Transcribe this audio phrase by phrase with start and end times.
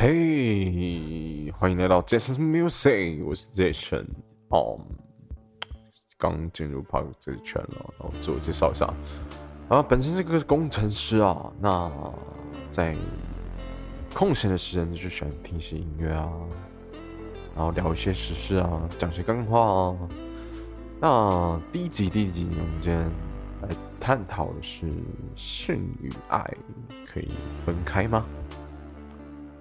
[0.00, 4.06] 嘿，欢迎来到 Jason's Music，我是 Jason。
[4.46, 4.78] 哦，
[6.16, 8.86] 刚进入 Park 这个圈了，然后自我介绍一下。
[9.68, 11.90] 啊，本身是个工程师啊，那
[12.70, 12.96] 在
[14.14, 16.30] 空闲的时间就喜欢听些音乐啊，
[17.56, 19.98] 然后聊一些时事啊，讲些干话啊。
[21.00, 23.02] 那第一集，第一集我们今天
[23.62, 23.68] 来
[23.98, 24.86] 探讨的是
[25.34, 26.48] 性与爱
[27.04, 27.28] 可以
[27.66, 28.24] 分开吗？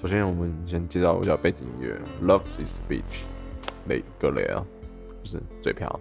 [0.00, 3.02] 首先，我们先介绍一下背景音乐，《Love Is Speech》
[3.86, 4.64] 雷格雷啊，
[5.20, 6.00] 不是嘴瓢，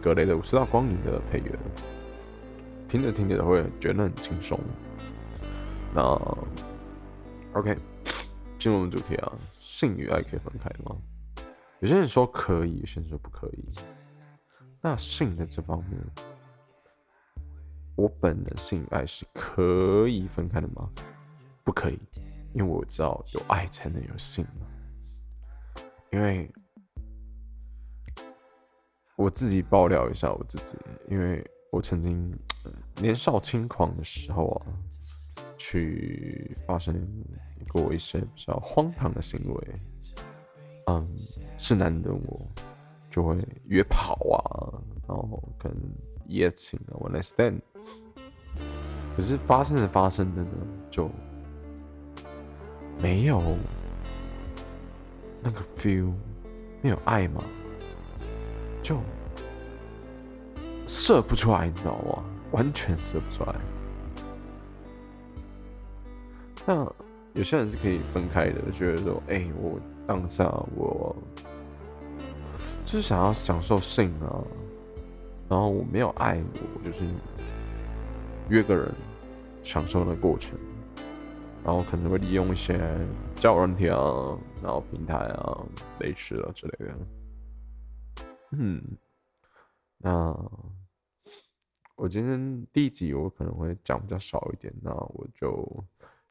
[0.00, 1.50] 格雷的《五十道光影》的配乐，
[2.86, 4.56] 听着听着会觉得很轻松。
[5.92, 6.02] 那
[7.54, 7.76] OK，
[8.56, 10.96] 进入我们主题啊，性与爱可以分开吗？
[11.80, 13.64] 有些人说可以，有些人说不可以。
[14.80, 16.00] 那性的这方面，
[17.96, 20.88] 我本人性与爱是可以分开的吗？
[21.64, 21.98] 不可以。
[22.54, 24.46] 因为我知道有爱才能有性。
[26.10, 26.48] 因为
[29.16, 30.76] 我自己爆料一下我自己，
[31.10, 32.32] 因为我曾经
[33.00, 34.66] 年少轻狂的时候啊，
[35.56, 36.94] 去发生
[37.68, 39.80] 过一些比较荒唐的行为。
[40.86, 41.16] 嗯，
[41.58, 42.48] 是男的我
[43.10, 44.38] 就会约跑啊，
[45.08, 45.76] 然后可能
[46.26, 47.60] 一夜情啊，one night stand。
[49.16, 50.50] 可是发生的发生的呢，
[50.88, 51.10] 就。
[53.04, 53.42] 没有
[55.42, 56.10] 那个 feel，
[56.80, 57.44] 没有爱吗？
[58.82, 58.96] 就
[60.86, 62.24] 射不出来，你知道吗？
[62.52, 63.54] 完全射不出来。
[66.64, 66.90] 那
[67.34, 71.14] 有些人是可以分开的，觉得说，哎，我当下我
[72.86, 74.40] 就是想要享受性啊，
[75.46, 76.42] 然后我没有爱，
[76.78, 77.04] 我就是
[78.48, 78.90] 约个人
[79.62, 80.58] 享受的过程。
[81.64, 82.78] 然后可能会利用一些
[83.36, 83.98] 交友软体啊，
[84.62, 85.66] 然后平台啊、
[85.98, 86.94] 类似的之类的。
[88.50, 88.82] 嗯，
[89.96, 90.36] 那
[91.96, 95.84] 我今天第一集我可能会讲比较少一点，那我就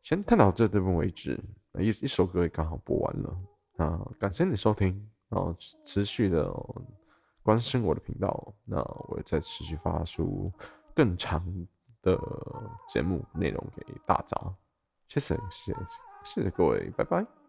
[0.03, 1.39] 先探讨这部分为止。
[1.79, 3.37] 一一首歌也刚好播完了，
[3.75, 6.53] 那感谢你收听，然后持续的
[7.41, 10.51] 关心我的频道，那我再持续发出
[10.93, 11.43] 更长
[12.03, 12.15] 的
[12.87, 14.37] 节目内容给大家。
[15.07, 15.75] 谢谢，谢谢，
[16.23, 17.42] 谢谢各位，拜拜。